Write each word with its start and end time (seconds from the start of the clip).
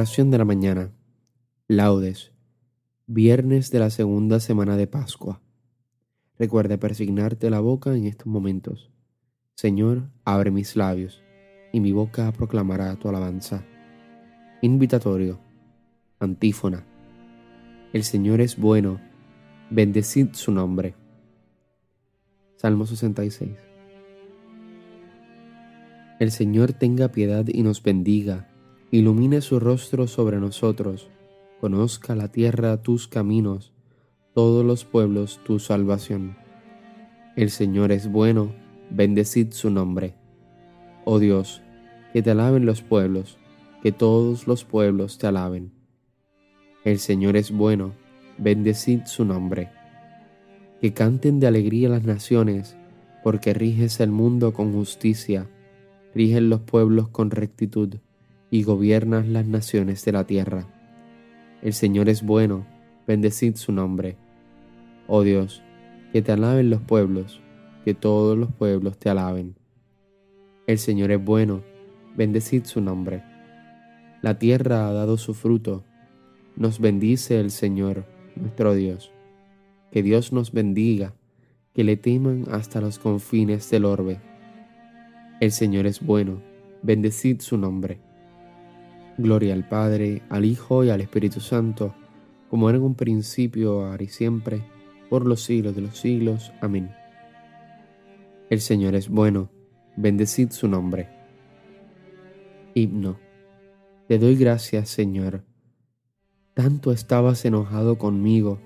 Oración 0.00 0.30
de 0.30 0.38
la 0.38 0.46
mañana. 0.46 0.94
Laudes. 1.68 2.32
Viernes 3.06 3.70
de 3.70 3.80
la 3.80 3.90
segunda 3.90 4.40
semana 4.40 4.78
de 4.78 4.86
Pascua. 4.86 5.42
Recuerda 6.38 6.78
persignarte 6.78 7.50
la 7.50 7.60
boca 7.60 7.94
en 7.94 8.06
estos 8.06 8.26
momentos. 8.26 8.90
Señor, 9.56 10.08
abre 10.24 10.50
mis 10.50 10.74
labios, 10.74 11.22
y 11.70 11.80
mi 11.80 11.92
boca 11.92 12.32
proclamará 12.32 12.96
tu 12.96 13.10
alabanza. 13.10 13.62
Invitatorio. 14.62 15.38
Antífona. 16.18 16.86
El 17.92 18.02
Señor 18.02 18.40
es 18.40 18.56
bueno, 18.56 19.02
bendecid 19.68 20.28
su 20.32 20.50
nombre. 20.50 20.94
Salmo 22.56 22.86
66. 22.86 23.50
El 26.18 26.30
Señor 26.30 26.72
tenga 26.72 27.08
piedad 27.08 27.44
y 27.46 27.62
nos 27.62 27.82
bendiga 27.82 28.49
ilumine 28.92 29.40
su 29.40 29.60
rostro 29.60 30.08
sobre 30.08 30.38
nosotros, 30.40 31.10
conozca 31.60 32.16
la 32.16 32.28
tierra 32.32 32.82
tus 32.82 33.06
caminos, 33.06 33.72
todos 34.34 34.64
los 34.64 34.84
pueblos 34.84 35.40
tu 35.44 35.60
salvación. 35.60 36.36
El 37.36 37.50
Señor 37.50 37.92
es 37.92 38.10
bueno, 38.10 38.52
bendecid 38.90 39.52
su 39.52 39.70
nombre. 39.70 40.14
Oh 41.04 41.20
Dios, 41.20 41.62
que 42.12 42.20
te 42.22 42.32
alaben 42.32 42.66
los 42.66 42.82
pueblos, 42.82 43.38
que 43.80 43.92
todos 43.92 44.48
los 44.48 44.64
pueblos 44.64 45.18
te 45.18 45.28
alaben. 45.28 45.72
El 46.84 46.98
Señor 46.98 47.36
es 47.36 47.52
bueno, 47.52 47.92
bendecid 48.38 49.02
su 49.04 49.24
nombre. 49.24 49.70
Que 50.80 50.92
canten 50.92 51.38
de 51.38 51.46
alegría 51.46 51.88
las 51.88 52.02
naciones, 52.02 52.76
porque 53.22 53.54
riges 53.54 54.00
el 54.00 54.10
mundo 54.10 54.52
con 54.52 54.72
justicia, 54.72 55.48
rigen 56.12 56.48
los 56.48 56.62
pueblos 56.62 57.08
con 57.08 57.30
rectitud 57.30 57.96
y 58.50 58.64
gobiernas 58.64 59.26
las 59.28 59.46
naciones 59.46 60.04
de 60.04 60.12
la 60.12 60.24
tierra. 60.24 60.66
El 61.62 61.72
Señor 61.72 62.08
es 62.08 62.22
bueno, 62.22 62.66
bendecid 63.06 63.56
su 63.56 63.72
nombre. 63.72 64.16
Oh 65.06 65.22
Dios, 65.22 65.62
que 66.12 66.22
te 66.22 66.32
alaben 66.32 66.70
los 66.70 66.80
pueblos, 66.80 67.40
que 67.84 67.94
todos 67.94 68.36
los 68.36 68.52
pueblos 68.52 68.98
te 68.98 69.10
alaben. 69.10 69.56
El 70.66 70.78
Señor 70.78 71.10
es 71.10 71.24
bueno, 71.24 71.62
bendecid 72.16 72.64
su 72.64 72.80
nombre. 72.80 73.22
La 74.22 74.38
tierra 74.38 74.88
ha 74.88 74.92
dado 74.92 75.16
su 75.16 75.34
fruto, 75.34 75.84
nos 76.56 76.80
bendice 76.80 77.40
el 77.40 77.50
Señor, 77.50 78.04
nuestro 78.36 78.74
Dios. 78.74 79.12
Que 79.90 80.02
Dios 80.02 80.32
nos 80.32 80.52
bendiga, 80.52 81.14
que 81.74 81.84
le 81.84 81.96
teman 81.96 82.44
hasta 82.50 82.80
los 82.80 82.98
confines 82.98 83.70
del 83.70 83.84
orbe. 83.84 84.20
El 85.40 85.52
Señor 85.52 85.86
es 85.86 86.00
bueno, 86.00 86.42
bendecid 86.82 87.40
su 87.40 87.56
nombre. 87.56 88.09
Gloria 89.18 89.54
al 89.54 89.68
Padre, 89.68 90.22
al 90.28 90.44
Hijo 90.44 90.84
y 90.84 90.90
al 90.90 91.00
Espíritu 91.00 91.40
Santo, 91.40 91.94
como 92.48 92.68
era 92.68 92.78
en 92.78 92.84
un 92.84 92.94
principio, 92.94 93.86
ahora 93.86 94.02
y 94.02 94.08
siempre, 94.08 94.62
por 95.08 95.26
los 95.26 95.42
siglos 95.42 95.74
de 95.74 95.82
los 95.82 95.98
siglos. 95.98 96.52
Amén. 96.60 96.90
El 98.48 98.60
Señor 98.60 98.94
es 98.94 99.08
bueno, 99.08 99.50
bendecid 99.96 100.50
su 100.50 100.68
nombre. 100.68 101.08
Himno. 102.74 103.18
Te 104.08 104.18
doy 104.18 104.36
gracias, 104.36 104.88
Señor. 104.88 105.44
Tanto 106.54 106.92
estabas 106.92 107.44
enojado 107.44 107.98
conmigo. 107.98 108.58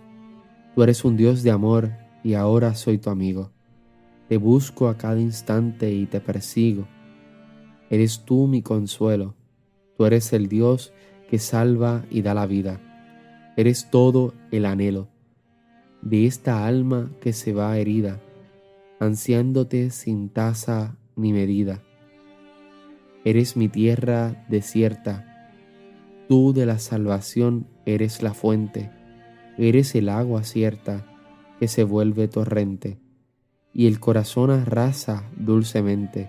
Tú 0.75 0.83
eres 0.83 1.05
un 1.05 1.17
Dios 1.17 1.43
de 1.43 1.51
amor 1.51 1.91
y 2.23 2.35
ahora 2.35 2.75
soy 2.75 2.99
tu 2.99 3.11
amigo. 3.11 3.51
Te 4.29 4.39
busco 4.39 4.89
a 4.89 4.97
cada 4.97 5.21
instante 5.21 5.93
y 5.93 6.07
te 6.07 6.21
persigo. 6.21 6.89
Eres 7.91 8.25
tú 8.25 8.47
mi 8.47 8.63
consuelo 8.63 9.35
Tú 9.97 10.07
eres 10.07 10.33
el 10.33 10.49
Dios 10.49 10.93
que 11.29 11.39
salva 11.39 12.05
y 12.11 12.23
da 12.23 12.35
la 12.35 12.47
vida. 12.47 12.81
Eres 13.57 13.91
todo 13.91 14.35
el 14.51 14.67
anhelo 14.67 15.09
de 16.05 16.27
esta 16.27 16.67
alma 16.67 17.11
que 17.23 17.33
se 17.33 17.55
va 17.55 17.79
herida, 17.79 18.21
ansiándote 19.01 19.91
sin 19.91 20.29
tasa 20.29 20.99
ni 21.17 21.33
medida. 21.33 21.83
Eres 23.25 23.57
mi 23.57 23.69
tierra 23.69 24.45
desierta, 24.51 25.49
tú 26.29 26.53
de 26.53 26.67
la 26.67 26.79
salvación 26.79 27.67
eres 27.87 28.23
la 28.23 28.35
fuente, 28.35 28.91
eres 29.57 29.95
el 29.95 30.11
agua 30.11 30.45
cierta 30.45 31.07
que 31.59 31.69
se 31.69 31.85
vuelve 31.85 32.29
torrente, 32.29 32.99
y 33.73 33.87
el 33.87 33.99
corazón 33.99 34.51
arrasa 34.51 35.31
dulcemente. 35.39 36.29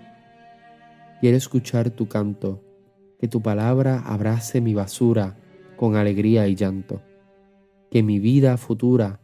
Quiero 1.19 1.35
escuchar 1.35 1.89
tu 1.89 2.07
canto, 2.07 2.63
que 3.25 3.29
tu 3.29 3.41
palabra 3.41 4.03
abrace 4.05 4.61
mi 4.61 4.75
basura 4.75 5.35
con 5.77 5.95
alegría 5.95 6.47
y 6.47 6.53
llanto, 6.53 7.01
que 7.89 8.03
mi 8.03 8.19
vida 8.19 8.55
futura 8.55 9.19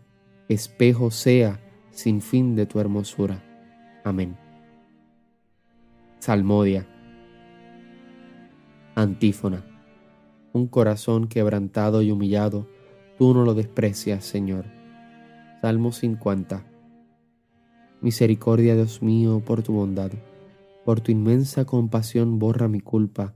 espejo 0.49 1.11
sea 1.11 1.59
sin 1.91 2.19
fin 2.19 2.55
de 2.55 2.65
tu 2.65 2.79
hermosura. 2.79 3.43
Amén. 4.03 4.35
Salmodia. 6.17 6.87
Antífona. 8.95 9.63
Un 10.51 10.65
corazón 10.65 11.27
quebrantado 11.27 12.01
y 12.01 12.09
humillado, 12.09 12.67
tú 13.19 13.35
no 13.35 13.45
lo 13.45 13.53
desprecias, 13.53 14.25
Señor. 14.25 14.65
Salmo 15.61 15.91
50. 15.91 16.65
Misericordia, 18.01 18.73
Dios 18.73 19.03
mío, 19.03 19.43
por 19.45 19.61
tu 19.61 19.73
bondad, 19.73 20.09
por 20.85 21.01
tu 21.01 21.11
inmensa 21.11 21.65
compasión 21.65 22.39
borra 22.39 22.67
mi 22.67 22.79
culpa 22.79 23.35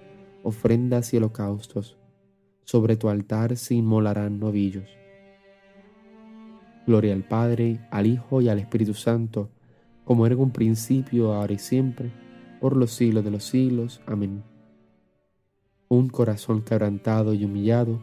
ofrendas 0.43 1.13
y 1.13 1.17
holocaustos. 1.17 1.97
Sobre 2.63 2.95
tu 2.95 3.09
altar 3.09 3.57
se 3.57 3.75
inmolarán 3.75 4.39
novillos. 4.39 4.89
Gloria 6.87 7.13
al 7.13 7.23
Padre, 7.23 7.79
al 7.91 8.07
Hijo 8.07 8.41
y 8.41 8.49
al 8.49 8.59
Espíritu 8.59 8.93
Santo, 8.93 9.49
como 10.03 10.25
era 10.25 10.35
en 10.35 10.41
un 10.41 10.51
principio, 10.51 11.33
ahora 11.33 11.53
y 11.53 11.59
siempre, 11.59 12.11
por 12.59 12.75
los 12.75 12.91
siglos 12.91 13.23
de 13.23 13.31
los 13.31 13.43
siglos. 13.43 14.01
Amén. 14.05 14.43
Un 15.89 16.09
corazón 16.09 16.61
quebrantado 16.61 17.33
y 17.33 17.45
humillado, 17.45 17.99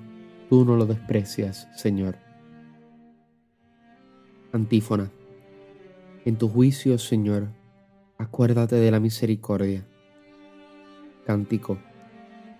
tú 0.48 0.64
no 0.64 0.76
lo 0.76 0.86
desprecias, 0.86 1.68
Señor. 1.74 2.16
Antífona. 4.52 5.10
En 6.24 6.36
tu 6.36 6.48
juicio, 6.48 6.98
Señor, 6.98 7.48
acuérdate 8.18 8.76
de 8.76 8.90
la 8.90 9.00
misericordia. 9.00 9.86
Cántico. 11.24 11.78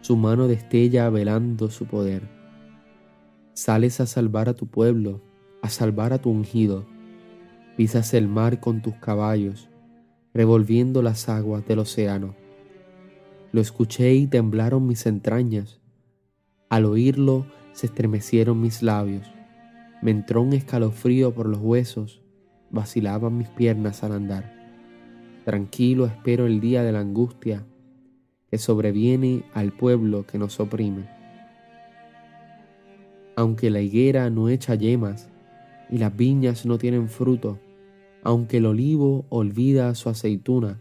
su 0.00 0.16
mano 0.16 0.48
destella 0.48 1.10
velando 1.10 1.70
su 1.70 1.86
poder. 1.86 2.22
Sales 3.52 4.00
a 4.00 4.06
salvar 4.06 4.48
a 4.48 4.54
tu 4.54 4.66
pueblo, 4.66 5.20
a 5.62 5.68
salvar 5.68 6.12
a 6.12 6.18
tu 6.18 6.30
ungido. 6.30 6.86
Pisas 7.76 8.14
el 8.14 8.26
mar 8.26 8.60
con 8.60 8.80
tus 8.80 8.94
caballos, 8.94 9.68
revolviendo 10.32 11.02
las 11.02 11.28
aguas 11.28 11.66
del 11.66 11.80
océano. 11.80 12.34
Lo 13.52 13.60
escuché 13.60 14.14
y 14.14 14.26
temblaron 14.26 14.86
mis 14.86 15.06
entrañas. 15.06 15.80
Al 16.68 16.86
oírlo 16.86 17.46
se 17.72 17.86
estremecieron 17.86 18.60
mis 18.60 18.82
labios. 18.82 19.30
Me 20.02 20.10
entró 20.10 20.40
un 20.40 20.54
escalofrío 20.54 21.34
por 21.34 21.46
los 21.46 21.60
huesos, 21.60 22.22
vacilaban 22.70 23.36
mis 23.36 23.48
piernas 23.48 24.02
al 24.02 24.12
andar. 24.12 24.56
Tranquilo 25.44 26.06
espero 26.06 26.46
el 26.46 26.60
día 26.60 26.82
de 26.82 26.92
la 26.92 27.00
angustia 27.00 27.66
que 28.50 28.58
sobreviene 28.58 29.44
al 29.54 29.72
pueblo 29.72 30.26
que 30.26 30.38
nos 30.38 30.58
oprime. 30.60 31.08
Aunque 33.36 33.70
la 33.70 33.80
higuera 33.80 34.28
no 34.30 34.48
echa 34.48 34.74
yemas, 34.74 35.30
y 35.90 35.98
las 35.98 36.16
viñas 36.16 36.66
no 36.66 36.78
tienen 36.78 37.08
fruto, 37.08 37.58
aunque 38.22 38.58
el 38.58 38.66
olivo 38.66 39.24
olvida 39.28 39.94
su 39.94 40.08
aceituna 40.08 40.78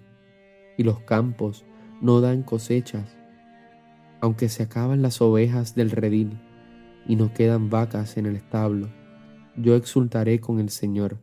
y 0.78 0.84
los 0.84 1.00
campos 1.00 1.66
no 2.02 2.22
dan 2.22 2.44
cosechas, 2.44 3.18
aunque 4.22 4.50
se 4.50 4.64
acaban 4.64 5.02
las 5.02 5.22
ovejas 5.22 5.76
del 5.76 5.92
redil 5.92 6.40
y 7.08 7.16
no 7.16 7.34
quedan 7.34 7.70
vacas 7.70 8.18
en 8.18 8.26
el 8.26 8.36
establo, 8.36 8.90
yo 9.56 9.76
exultaré 9.76 10.40
con 10.40 10.60
el 10.60 10.70
Señor 10.70 11.18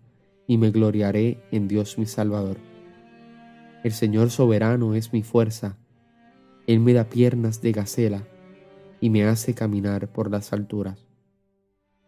y 0.46 0.58
me 0.58 0.70
gloriaré 0.70 1.42
en 1.50 1.68
Dios 1.68 1.98
mi 1.98 2.06
Salvador. 2.06 2.58
El 3.84 3.92
Señor 3.92 4.30
soberano 4.30 4.94
es 4.94 5.12
mi 5.12 5.22
fuerza, 5.22 5.76
Él 6.66 6.80
me 6.80 6.92
da 6.92 7.04
piernas 7.04 7.62
de 7.62 7.70
gacela 7.70 8.26
y 9.00 9.10
me 9.10 9.24
hace 9.24 9.54
caminar 9.54 10.08
por 10.08 10.30
las 10.30 10.52
alturas. 10.52 11.06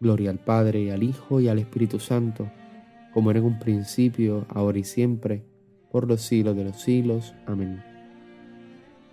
Gloria 0.01 0.31
al 0.31 0.39
Padre, 0.39 0.93
al 0.93 1.03
Hijo 1.05 1.41
y 1.41 1.49
al 1.49 1.59
Espíritu 1.59 2.01
Santo, 2.01 2.51
como 3.15 3.31
era 3.31 3.39
en 3.39 3.47
un 3.47 3.59
principio, 3.59 4.47
ahora 4.49 4.79
y 4.79 4.85
siempre, 4.85 5.45
por 5.93 6.09
los 6.09 6.23
siglos 6.23 6.57
de 6.57 6.65
los 6.65 6.81
siglos. 6.81 7.35
Amén. 7.47 7.83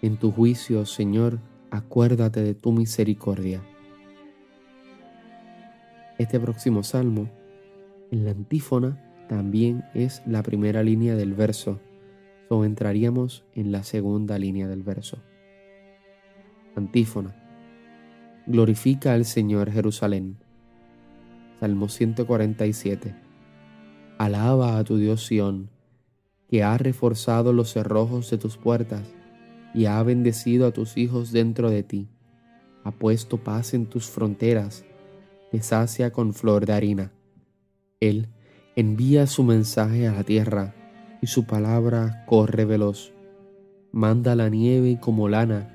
En 0.01 0.18
tu 0.18 0.31
juicio, 0.31 0.86
Señor, 0.86 1.39
acuérdate 1.69 2.41
de 2.41 2.56
tu 2.56 2.71
misericordia. 2.71 3.62
Este 6.18 6.39
próximo 6.39 6.81
salmo, 6.81 7.30
en 8.12 8.25
la 8.25 8.31
antífona, 8.31 9.01
también 9.27 9.83
es 9.94 10.21
la 10.25 10.44
primera 10.44 10.81
línea 10.81 11.15
del 11.15 11.33
verso, 11.33 11.80
o 12.50 12.63
entraríamos 12.63 13.44
en 13.53 13.71
la 13.71 13.83
segunda 13.83 14.38
línea 14.38 14.68
del 14.68 14.83
verso. 14.83 15.18
Antífona. 16.75 17.36
Glorifica 18.48 19.13
al 19.13 19.25
Señor 19.25 19.72
Jerusalén 19.72 20.38
Salmo 21.60 21.88
147. 21.88 23.16
Alaba 24.18 24.77
a 24.77 24.83
tu 24.83 24.98
Dios 24.98 25.25
Sión, 25.25 25.69
que 26.50 26.63
ha 26.63 26.77
reforzado 26.77 27.54
los 27.54 27.72
cerrojos 27.72 28.30
de 28.30 28.38
tus 28.38 28.57
puertas 28.57 29.01
y 29.74 29.86
ha 29.86 30.01
bendecido 30.04 30.68
a 30.68 30.72
tus 30.72 30.98
hijos 30.98 31.31
dentro 31.31 31.69
de 31.69 31.83
ti. 31.83 32.07
Ha 32.83 32.92
puesto 32.92 33.38
paz 33.38 33.74
en 33.74 33.88
tus 33.88 34.07
fronteras, 34.07 34.86
te 35.51 35.62
sacia 35.62 36.12
con 36.12 36.33
flor 36.33 36.66
de 36.66 36.74
harina. 36.74 37.12
Él 38.00 38.27
envía 38.75 39.25
su 39.25 39.44
mensaje 39.44 40.07
a 40.07 40.13
la 40.13 40.24
tierra 40.24 40.75
y 41.22 41.27
su 41.27 41.45
palabra 41.45 42.25
corre 42.27 42.66
veloz. 42.66 43.13
Manda 43.92 44.36
la 44.36 44.50
nieve 44.50 45.00
como 45.00 45.30
lana, 45.30 45.75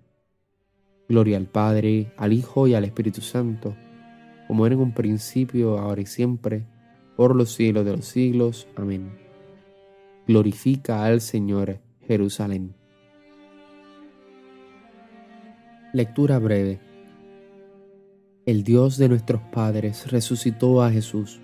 Gloria 1.11 1.35
al 1.35 1.47
Padre, 1.47 2.13
al 2.15 2.31
Hijo 2.31 2.69
y 2.69 2.73
al 2.73 2.85
Espíritu 2.85 3.19
Santo, 3.19 3.75
como 4.47 4.65
era 4.65 4.75
en 4.75 4.81
un 4.81 4.93
principio, 4.93 5.77
ahora 5.77 5.99
y 5.99 6.05
siempre, 6.05 6.63
por 7.17 7.35
los 7.35 7.51
siglos 7.51 7.83
de 7.83 7.97
los 7.97 8.05
siglos. 8.05 8.65
Amén. 8.77 9.11
Glorifica 10.25 11.03
al 11.03 11.19
Señor 11.19 11.81
Jerusalén. 12.07 12.75
Lectura 15.91 16.39
breve. 16.39 16.79
El 18.45 18.63
Dios 18.63 18.97
de 18.97 19.09
nuestros 19.09 19.41
padres 19.41 20.09
resucitó 20.09 20.81
a 20.81 20.91
Jesús, 20.91 21.41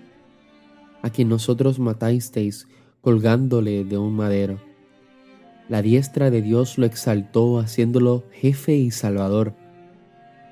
a 1.02 1.10
quien 1.10 1.28
nosotros 1.28 1.78
matasteis 1.78 2.66
colgándole 3.02 3.84
de 3.84 3.98
un 3.98 4.16
madero. 4.16 4.58
La 5.68 5.82
diestra 5.82 6.30
de 6.30 6.40
Dios 6.40 6.78
lo 6.78 6.86
exaltó 6.86 7.58
haciéndolo 7.58 8.24
jefe 8.32 8.74
y 8.74 8.90
salvador, 8.90 9.52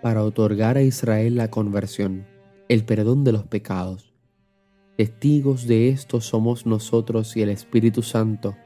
para 0.02 0.22
otorgar 0.22 0.76
a 0.76 0.82
Israel 0.82 1.36
la 1.36 1.50
conversión, 1.50 2.26
el 2.68 2.84
perdón 2.84 3.24
de 3.24 3.32
los 3.32 3.44
pecados 3.44 4.16
Testigos 4.96 5.66
de 5.66 5.90
esto 5.90 6.22
somos 6.22 6.64
nosotros 6.64 7.36
y 7.36 7.42
el 7.42 7.50
Espíritu 7.50 8.00
Santo 8.00 8.56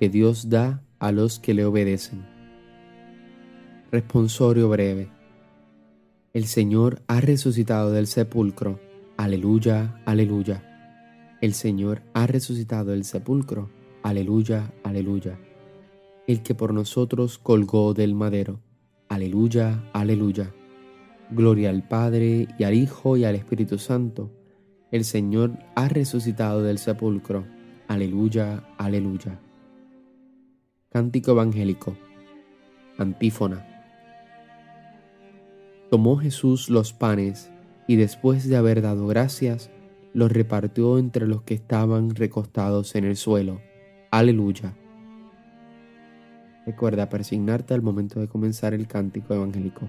que 0.00 0.08
Dios 0.08 0.48
da 0.48 0.82
a 0.98 1.12
los 1.12 1.38
que 1.40 1.52
le 1.52 1.66
obedecen. 1.66 2.24
Responsorio 3.92 4.70
breve. 4.70 5.10
El 6.32 6.46
Señor 6.46 7.02
ha 7.06 7.20
resucitado 7.20 7.92
del 7.92 8.06
sepulcro. 8.06 8.80
Aleluya, 9.18 10.00
aleluya. 10.06 10.64
El 11.42 11.52
Señor 11.52 12.00
ha 12.14 12.26
resucitado 12.26 12.92
del 12.92 13.04
sepulcro. 13.04 13.68
Aleluya, 14.02 14.72
aleluya. 14.84 15.38
El 16.26 16.42
que 16.42 16.54
por 16.54 16.72
nosotros 16.72 17.36
colgó 17.36 17.92
del 17.92 18.14
madero. 18.14 18.60
Aleluya, 19.10 19.84
aleluya. 19.92 20.54
Gloria 21.30 21.70
al 21.70 21.86
Padre 21.86 22.48
y 22.58 22.64
al 22.64 22.74
Hijo 22.74 23.16
y 23.16 23.24
al 23.24 23.34
Espíritu 23.34 23.78
Santo 23.78 24.32
el 24.90 25.04
Señor 25.04 25.52
ha 25.74 25.88
resucitado 25.88 26.62
del 26.62 26.78
sepulcro. 26.78 27.44
Aleluya, 27.88 28.64
aleluya. 28.78 29.38
Cántico 30.90 31.32
Evangélico. 31.32 31.94
Antífona. 32.96 33.66
Tomó 35.90 36.16
Jesús 36.16 36.70
los 36.70 36.94
panes 36.94 37.50
y 37.86 37.96
después 37.96 38.48
de 38.48 38.56
haber 38.56 38.80
dado 38.80 39.06
gracias, 39.06 39.70
los 40.14 40.32
repartió 40.32 40.98
entre 40.98 41.26
los 41.26 41.42
que 41.42 41.54
estaban 41.54 42.14
recostados 42.14 42.94
en 42.94 43.04
el 43.04 43.16
suelo. 43.16 43.60
Aleluya. 44.10 44.74
Recuerda 46.64 47.10
persignarte 47.10 47.74
al 47.74 47.82
momento 47.82 48.20
de 48.20 48.28
comenzar 48.28 48.72
el 48.72 48.86
cántico 48.86 49.34
evangélico. 49.34 49.88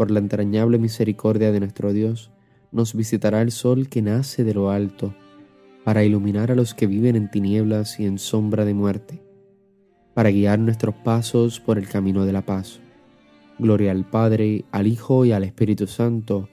Por 0.00 0.10
la 0.10 0.18
entrañable 0.18 0.78
misericordia 0.78 1.52
de 1.52 1.60
nuestro 1.60 1.92
Dios, 1.92 2.30
nos 2.72 2.94
visitará 2.94 3.42
el 3.42 3.50
sol 3.50 3.90
que 3.90 4.00
nace 4.00 4.44
de 4.44 4.54
lo 4.54 4.70
alto, 4.70 5.14
para 5.84 6.04
iluminar 6.04 6.50
a 6.50 6.54
los 6.54 6.72
que 6.72 6.86
viven 6.86 7.16
en 7.16 7.30
tinieblas 7.30 8.00
y 8.00 8.06
en 8.06 8.18
sombra 8.18 8.64
de 8.64 8.72
muerte, 8.72 9.22
para 10.14 10.30
guiar 10.30 10.58
nuestros 10.58 10.94
pasos 10.94 11.60
por 11.60 11.76
el 11.76 11.86
camino 11.86 12.24
de 12.24 12.32
la 12.32 12.40
paz. 12.40 12.80
Gloria 13.58 13.90
al 13.90 14.08
Padre, 14.08 14.64
al 14.72 14.86
Hijo 14.86 15.26
y 15.26 15.32
al 15.32 15.44
Espíritu 15.44 15.86
Santo, 15.86 16.48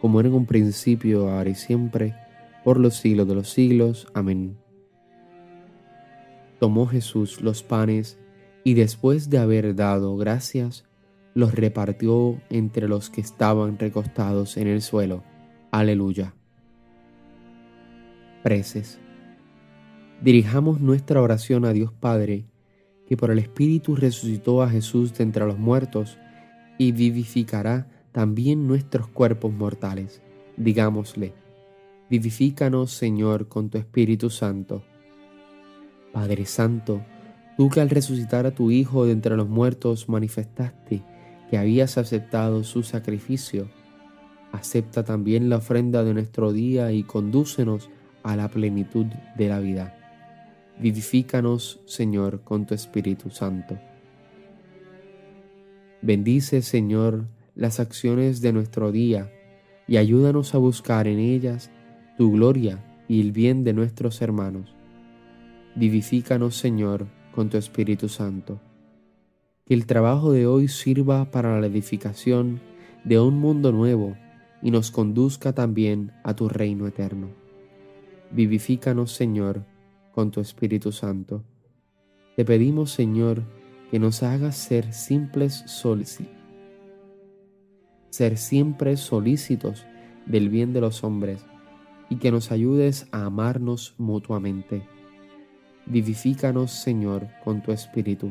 como 0.00 0.20
era 0.20 0.28
en 0.28 0.36
un 0.36 0.46
principio, 0.46 1.30
ahora 1.30 1.50
y 1.50 1.56
siempre, 1.56 2.14
por 2.62 2.78
los 2.78 2.94
siglos 2.94 3.26
de 3.26 3.34
los 3.34 3.50
siglos. 3.50 4.06
Amén. 4.14 4.56
Tomó 6.60 6.86
Jesús 6.86 7.40
los 7.40 7.64
panes 7.64 8.20
y 8.62 8.74
después 8.74 9.30
de 9.30 9.38
haber 9.38 9.74
dado 9.74 10.16
gracias, 10.16 10.84
los 11.34 11.52
repartió 11.52 12.40
entre 12.48 12.88
los 12.88 13.10
que 13.10 13.20
estaban 13.20 13.78
recostados 13.78 14.56
en 14.56 14.68
el 14.68 14.80
suelo. 14.82 15.24
Aleluya. 15.72 16.34
Preces. 18.44 19.00
Dirijamos 20.22 20.80
nuestra 20.80 21.20
oración 21.20 21.64
a 21.64 21.72
Dios 21.72 21.92
Padre, 21.92 22.46
que 23.08 23.16
por 23.16 23.30
el 23.32 23.40
Espíritu 23.40 23.96
resucitó 23.96 24.62
a 24.62 24.70
Jesús 24.70 25.12
de 25.14 25.24
entre 25.24 25.44
los 25.44 25.58
muertos 25.58 26.18
y 26.78 26.92
vivificará 26.92 27.88
también 28.12 28.68
nuestros 28.68 29.08
cuerpos 29.08 29.52
mortales. 29.52 30.22
Digámosle, 30.56 31.34
vivifícanos 32.08 32.92
Señor 32.92 33.48
con 33.48 33.70
tu 33.70 33.78
Espíritu 33.78 34.30
Santo. 34.30 34.84
Padre 36.12 36.46
Santo, 36.46 37.02
tú 37.56 37.68
que 37.68 37.80
al 37.80 37.90
resucitar 37.90 38.46
a 38.46 38.54
tu 38.54 38.70
Hijo 38.70 39.04
de 39.04 39.12
entre 39.12 39.36
los 39.36 39.48
muertos 39.48 40.08
manifestaste 40.08 41.02
que 41.50 41.58
habías 41.58 41.98
aceptado 41.98 42.64
su 42.64 42.82
sacrificio, 42.82 43.68
acepta 44.52 45.04
también 45.04 45.48
la 45.48 45.56
ofrenda 45.56 46.04
de 46.04 46.14
nuestro 46.14 46.52
día 46.52 46.92
y 46.92 47.02
condúcenos 47.02 47.90
a 48.22 48.36
la 48.36 48.48
plenitud 48.48 49.06
de 49.36 49.48
la 49.48 49.58
vida. 49.60 49.98
Vivifícanos, 50.78 51.80
Señor, 51.86 52.42
con 52.42 52.66
tu 52.66 52.74
Espíritu 52.74 53.30
Santo. 53.30 53.78
Bendice, 56.02 56.62
Señor, 56.62 57.26
las 57.54 57.80
acciones 57.80 58.40
de 58.40 58.52
nuestro 58.52 58.92
día 58.92 59.30
y 59.86 59.96
ayúdanos 59.96 60.54
a 60.54 60.58
buscar 60.58 61.06
en 61.06 61.18
ellas 61.18 61.70
tu 62.18 62.32
gloria 62.32 62.84
y 63.08 63.20
el 63.20 63.32
bien 63.32 63.64
de 63.64 63.72
nuestros 63.72 64.20
hermanos. 64.22 64.74
Vivifícanos, 65.76 66.56
Señor, 66.56 67.06
con 67.34 67.50
tu 67.50 67.56
Espíritu 67.56 68.08
Santo. 68.08 68.60
Que 69.66 69.72
el 69.72 69.86
trabajo 69.86 70.30
de 70.30 70.46
hoy 70.46 70.68
sirva 70.68 71.30
para 71.30 71.58
la 71.58 71.66
edificación 71.66 72.60
de 73.02 73.18
un 73.18 73.38
mundo 73.38 73.72
nuevo 73.72 74.14
y 74.60 74.70
nos 74.70 74.90
conduzca 74.90 75.54
también 75.54 76.12
a 76.22 76.36
tu 76.36 76.50
reino 76.50 76.86
eterno. 76.86 77.28
Vivifícanos, 78.30 79.12
Señor, 79.12 79.64
con 80.12 80.30
tu 80.30 80.42
Espíritu 80.42 80.92
Santo. 80.92 81.44
Te 82.36 82.44
pedimos, 82.44 82.90
Señor, 82.90 83.42
que 83.90 83.98
nos 83.98 84.22
hagas 84.22 84.56
ser 84.56 84.92
simples 84.92 85.64
solícitos, 85.66 86.34
ser 88.10 88.36
siempre 88.36 88.98
solícitos 88.98 89.86
del 90.26 90.50
bien 90.50 90.74
de 90.74 90.82
los 90.82 91.02
hombres 91.04 91.42
y 92.10 92.16
que 92.16 92.30
nos 92.30 92.52
ayudes 92.52 93.08
a 93.12 93.24
amarnos 93.24 93.94
mutuamente. 93.96 94.86
Vivifícanos, 95.86 96.70
Señor, 96.70 97.28
con 97.42 97.62
tu 97.62 97.72
Espíritu. 97.72 98.30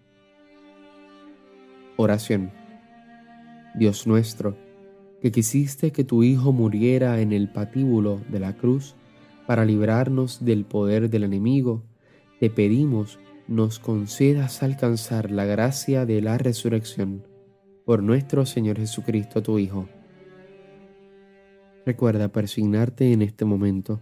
Oración. 2.01 2.51
Dios 3.75 4.07
nuestro, 4.07 4.57
que 5.21 5.31
quisiste 5.31 5.91
que 5.91 6.03
tu 6.03 6.23
Hijo 6.23 6.51
muriera 6.51 7.21
en 7.21 7.31
el 7.31 7.47
patíbulo 7.47 8.19
de 8.27 8.39
la 8.39 8.55
cruz 8.55 8.95
para 9.45 9.65
librarnos 9.65 10.43
del 10.43 10.65
poder 10.65 11.11
del 11.11 11.25
enemigo, 11.25 11.83
te 12.39 12.49
pedimos 12.49 13.19
nos 13.47 13.77
concedas 13.77 14.63
alcanzar 14.63 15.29
la 15.29 15.45
gracia 15.45 16.07
de 16.07 16.23
la 16.23 16.39
resurrección 16.39 17.23
por 17.85 18.01
nuestro 18.01 18.47
Señor 18.47 18.79
Jesucristo, 18.79 19.43
tu 19.43 19.59
Hijo. 19.59 19.87
Recuerda 21.85 22.29
persignarte 22.29 23.13
en 23.13 23.21
este 23.21 23.45
momento. 23.45 24.01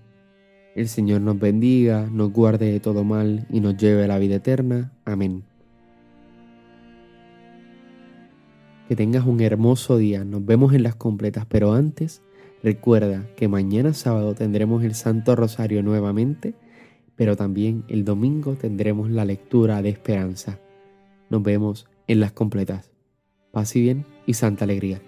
El 0.74 0.88
Señor 0.88 1.20
nos 1.20 1.38
bendiga, 1.38 2.08
nos 2.10 2.32
guarde 2.32 2.72
de 2.72 2.79
todo 2.79 3.03
mal 3.03 3.46
y 3.50 3.60
nos 3.60 3.75
lleve 3.75 4.06
a 4.06 4.08
la 4.08 4.20
vida 4.20 4.36
eterna. 4.36 4.94
Amén. 5.03 5.49
Que 8.89 8.96
tengas 8.96 9.27
un 9.27 9.39
hermoso 9.39 9.98
día. 9.98 10.24
Nos 10.25 10.43
vemos 10.43 10.74
en 10.74 10.81
las 10.81 10.96
completas, 10.96 11.46
pero 11.48 11.74
antes 11.74 12.24
recuerda 12.63 13.24
que 13.36 13.48
mañana 13.48 13.93
sábado 13.93 14.34
tendremos 14.34 14.84
el 14.84 14.96
Santo 14.96 15.36
Rosario 15.36 15.84
nuevamente, 15.84 16.55
pero 17.15 17.38
también 17.38 17.84
el 17.88 18.03
domingo 18.03 18.55
tendremos 18.55 19.12
la 19.12 19.25
lectura 19.25 19.84
de 19.84 19.89
esperanza. 19.89 20.58
Nos 21.29 21.43
vemos 21.43 21.86
en 22.08 22.19
las 22.19 22.31
completas. 22.31 22.89
Paz 23.51 23.75
y 23.75 23.81
bien 23.81 24.05
y 24.25 24.34
santa 24.34 24.63
alegría. 24.63 25.00